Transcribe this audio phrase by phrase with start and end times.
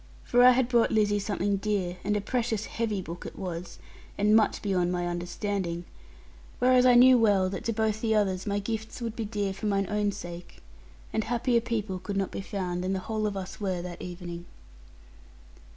[0.23, 3.77] For I had brought Lizzie something dear, and a precious heavy book it was,
[4.17, 5.85] and much beyond my understanding;
[6.57, 9.67] whereas I knew well that to both the others my gifts would be dear, for
[9.67, 10.57] mine own sake.
[11.13, 14.45] And happier people could not be found than the whole of us were that evening.